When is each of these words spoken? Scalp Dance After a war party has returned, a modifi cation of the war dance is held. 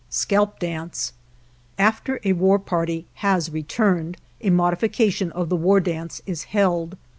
Scalp 0.09 0.57
Dance 0.57 1.13
After 1.77 2.19
a 2.23 2.33
war 2.33 2.57
party 2.57 3.05
has 3.21 3.51
returned, 3.51 4.17
a 4.41 4.49
modifi 4.49 4.91
cation 4.91 5.31
of 5.33 5.49
the 5.49 5.55
war 5.55 5.79
dance 5.79 6.23
is 6.25 6.45
held. 6.45 6.97